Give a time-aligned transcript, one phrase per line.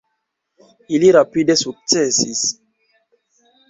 [0.95, 2.43] Ili rapide sukcesis.